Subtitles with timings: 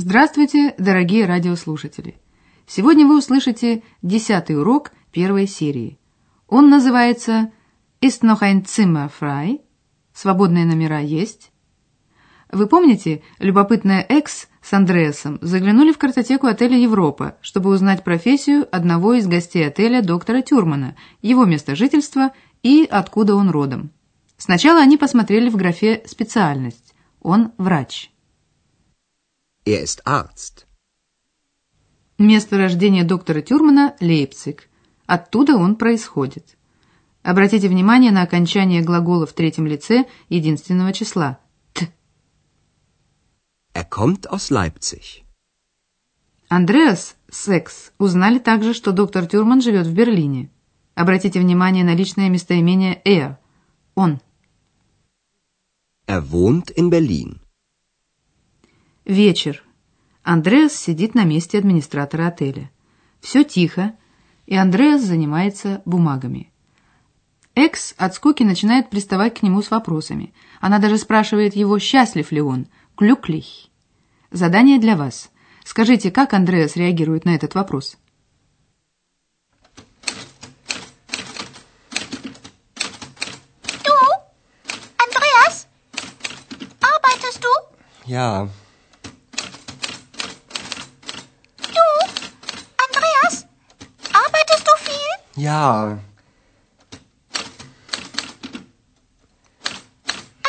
[0.00, 2.20] Здравствуйте, дорогие радиослушатели!
[2.68, 5.98] Сегодня вы услышите десятый урок первой серии.
[6.46, 7.50] Он называется
[8.00, 9.60] «Ist noch ein Zimmer frei?»
[10.14, 11.50] «Свободные номера есть?»
[12.52, 19.14] Вы помните, любопытная Экс с Андреасом заглянули в картотеку отеля «Европа», чтобы узнать профессию одного
[19.14, 22.30] из гостей отеля доктора Тюрмана, его место жительства
[22.62, 23.90] и откуда он родом.
[24.36, 26.94] Сначала они посмотрели в графе «Специальность».
[27.20, 28.12] Он врач.
[29.68, 30.66] Er ist Arzt.
[32.16, 34.66] Место рождения доктора Тюрмана– Лейпциг.
[35.04, 36.56] Оттуда он происходит.
[37.22, 41.38] Обратите внимание на окончание глагола в третьем лице единственного числа–
[41.74, 41.92] «т».
[43.74, 45.22] Er kommt aus Leipzig.
[46.48, 50.50] Андреас Секс узнали также, что доктор Тюрман живет в Берлине.
[50.94, 53.36] Обратите внимание на личное местоимение «er»–
[53.94, 54.20] «он».
[56.06, 57.40] Er wohnt in Berlin.
[59.08, 59.64] Вечер.
[60.22, 62.70] Андреас сидит на месте администратора отеля.
[63.22, 63.94] Все тихо,
[64.44, 66.52] и Андреас занимается бумагами.
[67.54, 70.34] Экс от скуки начинает приставать к нему с вопросами.
[70.60, 72.66] Она даже спрашивает его, счастлив ли он,
[72.96, 73.46] клюклих.
[74.30, 75.30] Задание для вас.
[75.64, 77.96] Скажите, как Андреас реагирует на этот вопрос?
[83.84, 83.94] Du,
[84.98, 85.66] Andreas?
[86.82, 87.48] Arbeitest du?
[88.04, 88.48] Ja,
[91.78, 91.86] Du,
[92.86, 93.46] Andreas?
[94.12, 95.27] Arbeitest du viel?
[95.38, 95.98] Ja,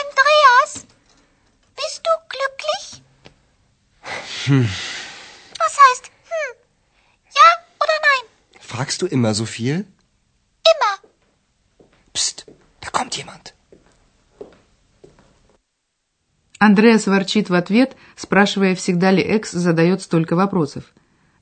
[0.00, 0.86] Andreas,
[1.74, 3.02] bist du glücklich?
[5.58, 6.52] Was heißt hm?
[7.34, 7.48] Ja
[7.82, 8.24] oder nein?
[8.60, 9.86] fragst du immer so viel?
[10.72, 10.94] Immer.
[12.12, 12.46] Psst,
[12.80, 13.54] da kommt jemand.
[16.58, 20.84] Андреас ворчит в ответ, спрашивая, всегда ли Экс задает столько вопросов.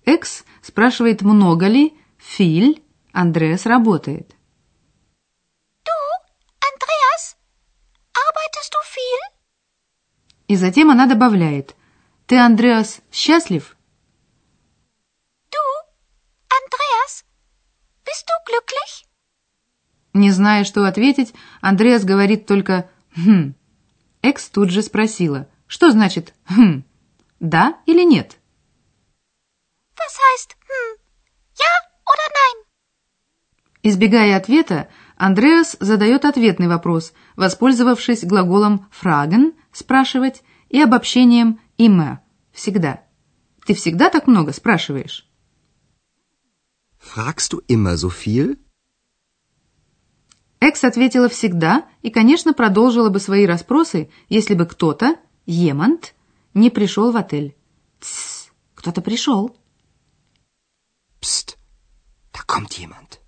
[0.05, 2.83] Экс спрашивает, много ли, филь,
[3.15, 4.35] Андреас работает.
[5.85, 5.93] Du,
[6.59, 7.37] Andreas?
[8.13, 9.21] Arbeitest du viel?
[10.49, 11.77] И затем она добавляет,
[12.27, 13.77] ты, Андреас, счастлив?
[15.49, 15.63] Du,
[16.49, 17.25] Andreas?
[18.05, 19.07] Bist du glücklich?
[20.13, 23.55] Не зная, что ответить, Андреас говорит только «хм».
[24.23, 26.83] Экс тут же спросила, что значит «хм»,
[27.39, 28.39] да или нет?
[29.97, 30.99] Was heißt hm?
[31.55, 31.73] Ja
[32.05, 32.65] oder nein?
[33.87, 42.21] Избегая ответа, Андреас задает ответный вопрос, воспользовавшись глаголом «fragen»– «спрашивать» и обобщением «immer»–
[42.53, 43.05] «всегда».
[43.67, 45.29] Ты всегда так много спрашиваешь?
[46.99, 48.57] Fragst du immer so viel?
[50.61, 56.15] Экс ответила «всегда» и, конечно, продолжила бы свои расспросы, если бы кто-то, Емант,
[56.55, 57.55] не пришел в отель.
[58.01, 59.55] Тссс, кто-то пришел.
[61.21, 61.59] Psst,
[62.33, 63.21] da kommt jemand.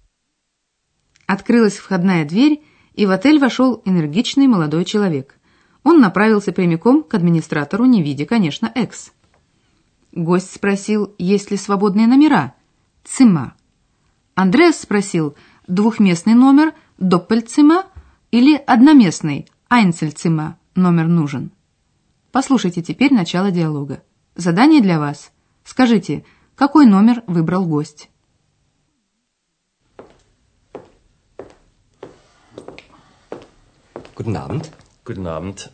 [1.27, 2.63] Открылась входная дверь,
[2.95, 5.37] и в отель вошел энергичный молодой человек.
[5.83, 9.13] Он направился прямиком к администратору, не видя, конечно, Экс.
[10.13, 12.55] Гость спросил, есть ли свободные номера.
[13.05, 13.55] Цима.
[14.35, 15.37] Андреас спросил,
[15.67, 17.85] двухместный номер, доппельцима
[18.31, 21.51] или одноместный, айнцельцима номер нужен.
[22.33, 24.03] Послушайте теперь начало диалога.
[24.35, 25.33] Задание для вас.
[25.65, 28.11] Скажите, какой номер выбрал гость?
[34.27, 34.71] Guten Abend.
[35.05, 35.71] Guten Abend.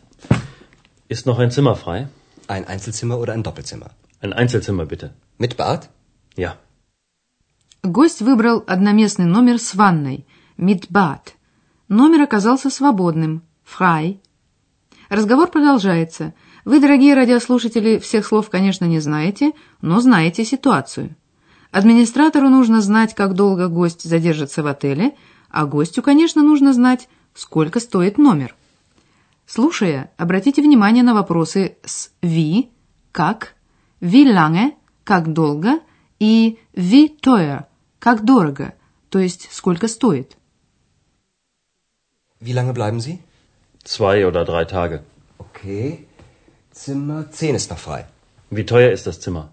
[1.07, 2.07] Ist noch ein Zimmer frei?
[2.47, 3.89] Ein Einzelzimmer oder ein Doppelzimmer?
[4.21, 5.15] Ein Einzelzimmer bitte.
[5.39, 5.89] Mit Bad?
[6.35, 6.51] Ja.
[7.81, 10.27] Гость выбрал одноместный номер с ванной,
[10.57, 11.33] Мидбад.
[11.87, 14.21] Номер оказался свободным, Фрай.
[15.09, 16.35] Разговор продолжается.
[16.63, 21.15] Вы, дорогие радиослушатели, всех слов, конечно, не знаете, но знаете ситуацию.
[21.71, 25.15] Администратору нужно знать, как долго гость задержится в отеле,
[25.49, 28.55] а гостю, конечно, нужно знать, сколько стоит номер.
[29.45, 32.69] Слушая, обратите внимание на вопросы с «wie»,
[33.11, 33.55] «как»,
[34.01, 35.79] «wie lange», «как долго»
[36.19, 37.65] и «wie teuer»,
[37.99, 38.73] «как дорого»,
[39.09, 40.37] то есть «сколько стоит».
[42.39, 43.19] Wie lange bleiben Sie?
[43.83, 45.03] Zwei oder drei Tage.
[45.37, 46.07] Okay.
[46.71, 48.05] Zimmer 10 ist noch frei.
[48.49, 49.49] Wie teuer ist das Zimmer?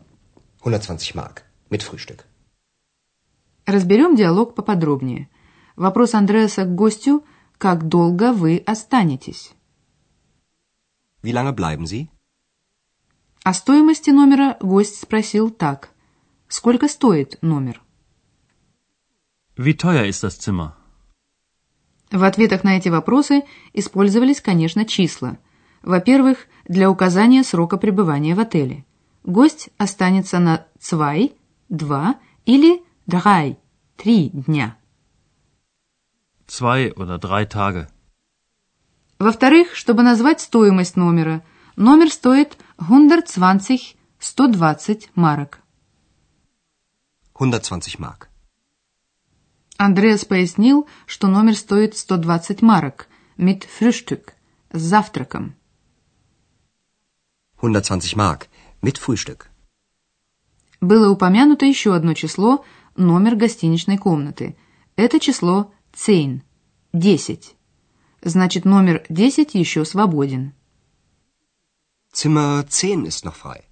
[0.60, 1.44] 120 Mark.
[1.68, 2.24] Mit Frühstück.
[3.66, 5.28] Разберем диалог поподробнее.
[5.76, 7.24] Вопрос Андреаса к гостю
[7.60, 9.52] «Как долго вы останетесь?»
[11.22, 12.08] Wie lange bleiben Sie?
[13.44, 15.90] О стоимости номера гость спросил так.
[16.48, 17.82] Сколько стоит номер?
[19.58, 20.72] Wie teuer ist das Zimmer?
[22.10, 23.42] В ответах на эти вопросы
[23.74, 25.36] использовались, конечно, числа.
[25.82, 28.86] Во-первых, для указания срока пребывания в отеле.
[29.22, 31.34] Гость останется на zwei,
[31.68, 33.58] два или drei,
[33.98, 34.78] три дня.
[36.50, 37.86] Zwei oder drei Tage.
[39.20, 41.44] Во-вторых, чтобы назвать стоимость номера,
[41.76, 45.60] номер стоит 120, 120 марок.
[47.36, 48.26] 120 Mark.
[49.76, 53.06] Андреас пояснил, что номер стоит 120 марок,
[53.38, 54.32] mit Frühstück,
[54.72, 55.54] с завтраком.
[57.58, 58.48] 120 Mark.
[58.82, 59.46] Mit Frühstück.
[60.80, 62.64] Было упомянуто еще одно число,
[62.96, 64.56] номер гостиничной комнаты.
[64.96, 66.42] Это число 10,
[66.92, 67.56] 10.
[68.22, 70.52] Значит, номер 10 еще свободен.
[72.12, 73.62] Zimmer 10 ist noch frei.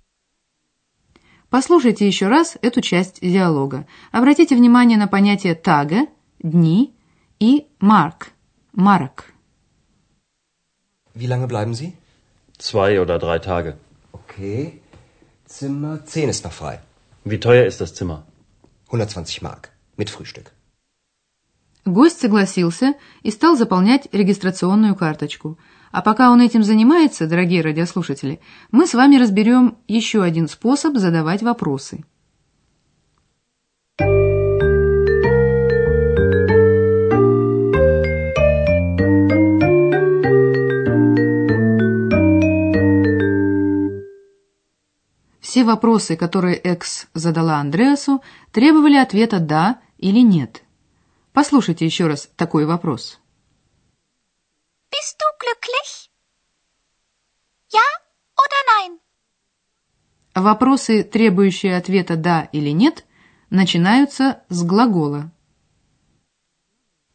[1.50, 3.86] Послушайте еще раз эту часть диалога.
[4.12, 6.06] Обратите внимание на понятие «тага»–
[6.40, 6.94] «дни»
[7.40, 8.32] и «марк»–
[8.72, 9.32] «марок».
[11.14, 11.94] Wie lange bleiben Sie?
[12.58, 13.78] Zwei oder drei Tage.
[14.12, 14.80] Okay.
[15.46, 16.80] Zimmer 10 ist noch frei.
[17.24, 18.26] Wie teuer ist das Zimmer?
[18.86, 19.72] 120 Mark.
[19.96, 20.52] Mit Frühstück.
[21.88, 25.58] Гость согласился и стал заполнять регистрационную карточку.
[25.90, 28.40] А пока он этим занимается, дорогие радиослушатели,
[28.70, 32.04] мы с вами разберем еще один способ задавать вопросы.
[45.40, 48.20] Все вопросы, которые Экс задала Андреасу,
[48.52, 50.62] требовали ответа «да» или «нет».
[51.32, 53.18] Послушайте еще раз такой вопрос.
[54.90, 56.10] Bist du glücklich?
[57.70, 57.86] Ja
[58.36, 59.00] oder nein?
[60.34, 63.04] Вопросы, требующие ответа «да» или «нет»,
[63.50, 65.30] начинаются с глагола.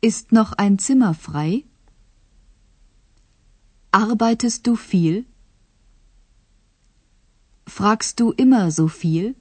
[0.01, 1.63] Ist noch ein Zimmer frei?
[3.91, 5.25] Arbeitest du viel?
[7.65, 9.35] Fragst du immer so viel?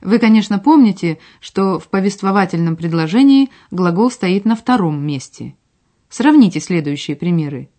[0.00, 5.54] Вы, конечно, помните, что в повествовательном предложении глагол стоит на втором месте.
[6.08, 7.70] Сравните следующие примеры.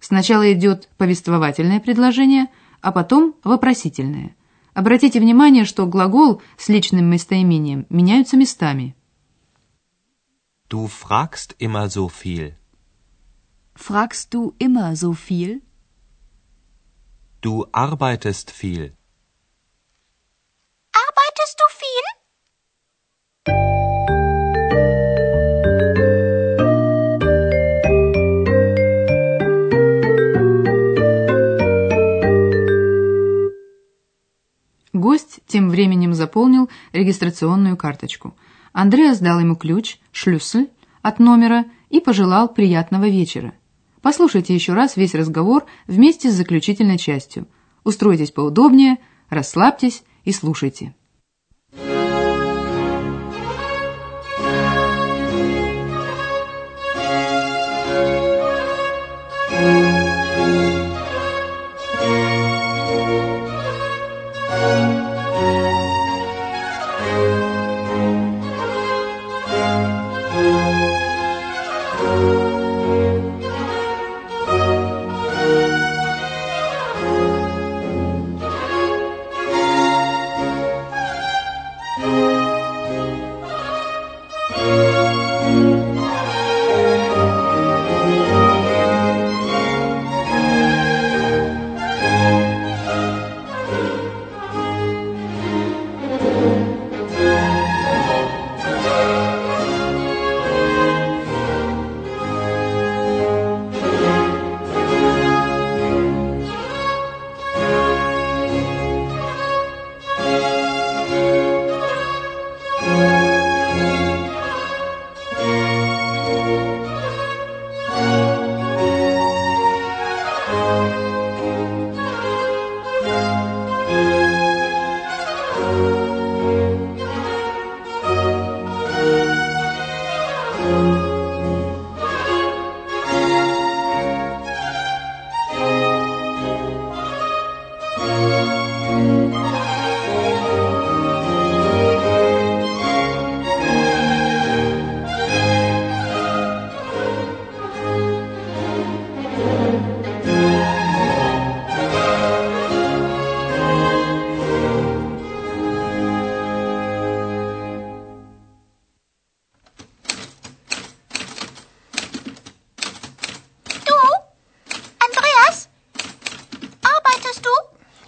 [0.00, 2.46] Сначала идет повествовательное предложение,
[2.80, 4.34] а потом вопросительное.
[4.74, 8.94] Обратите внимание, что глагол с личным местоимением меняются местами.
[10.68, 12.54] Du fragst immer so viel.
[13.74, 15.62] Fragst du immer so viel?
[17.40, 18.97] Du arbeitest viel.
[35.78, 38.34] Временем заполнил регистрационную карточку.
[38.72, 40.70] Андреас дал ему ключ, шлюссель,
[41.02, 43.54] от номера и пожелал приятного вечера.
[44.02, 47.46] Послушайте еще раз весь разговор вместе с заключительной частью.
[47.84, 48.98] Устройтесь поудобнее,
[49.30, 50.96] расслабьтесь и слушайте.
[70.38, 70.87] Música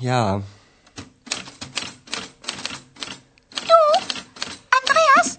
[0.00, 0.40] Ja.
[3.50, 3.74] Du,
[4.80, 5.38] Andreas,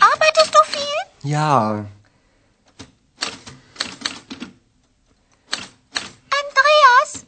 [0.00, 1.30] arbeitest du viel?
[1.30, 1.86] Ja.
[6.40, 7.24] Andreas,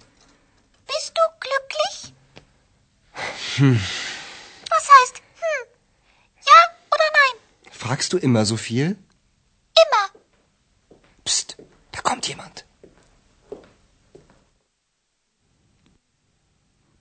[0.88, 2.14] bist du glücklich?
[3.58, 3.80] Hm.
[4.68, 5.66] Was heißt hm?
[6.46, 6.52] Ja
[6.88, 7.40] oder nein?
[7.70, 8.96] Fragst du immer so viel?
[9.84, 10.20] Immer.
[11.24, 11.56] Psst,
[11.92, 12.64] da kommt jemand.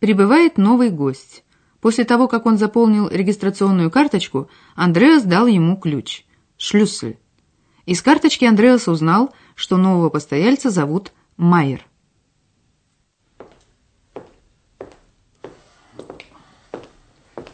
[0.05, 1.43] Прибывает новый гость.
[1.81, 6.25] После того, как он заполнил регистрационную карточку, Андреас дал ему ключ–
[6.57, 7.17] шлюссель.
[7.87, 11.81] Из карточки Андреас узнал, что нового постояльца зовут Майер.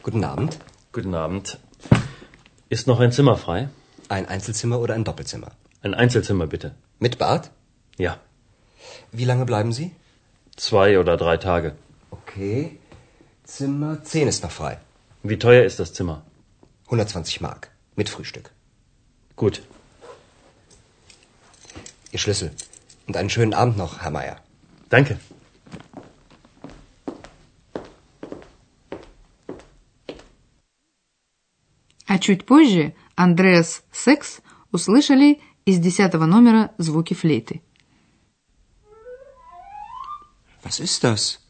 [0.03, 0.57] Guten Abend.
[0.91, 1.57] Guten Abend.
[2.67, 3.69] Ist noch ein Zimmer frei?
[4.09, 5.53] Ein Einzelzimmer oder ein Doppelzimmer?
[5.81, 6.75] Ein Einzelzimmer bitte.
[6.99, 7.49] Mit Bad?
[7.97, 8.17] Ja.
[9.13, 9.91] Wie lange bleiben Sie?
[10.57, 11.77] Zwei oder drei Tage.
[12.10, 12.78] Okay.
[13.44, 14.80] Zimmer 10 ist noch frei.
[15.22, 16.22] Wie teuer ist das Zimmer?
[16.86, 17.70] 120 Mark.
[17.94, 18.50] Mit Frühstück.
[19.36, 19.62] Gut.
[22.12, 22.50] Ihr Schlüssel.
[23.06, 24.36] Und einen schönen Abend noch, Herr Meier.
[24.88, 25.18] Danke.
[32.08, 37.62] А чуть позже Андреас Секс услышали из десятого номера звуки флейты.
[40.62, 41.40] Was ist das?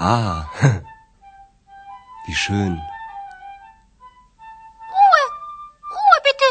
[0.00, 0.48] Ah,
[2.28, 2.78] wie schön.
[4.94, 5.24] Ruhe.
[5.90, 6.48] Ruhe bitte.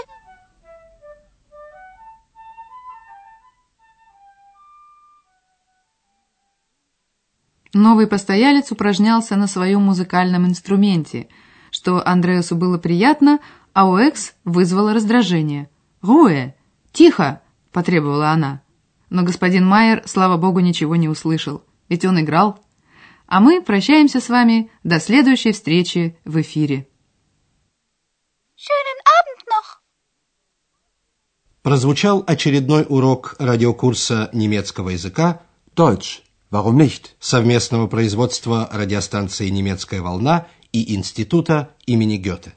[7.74, 11.30] Новый постоялец упражнялся на своем музыкальном инструменте,
[11.72, 13.40] что Андреасу было приятно,
[13.72, 15.70] а у Экс вызвало раздражение.
[16.02, 16.56] «Руэ!
[16.92, 18.62] Тихо!»– потребовала она.
[19.10, 22.60] Но господин Майер, слава богу, ничего не услышал, ведь он играл.
[23.28, 26.88] А мы прощаемся с вами до следующей встречи в эфире.
[31.62, 35.42] Прозвучал очередной урок радиокурса немецкого языка
[35.76, 36.22] Deutsch.
[36.50, 37.16] Warum nicht?
[37.20, 42.54] совместного производства радиостанции «Немецкая волна» и Института имени Гёте.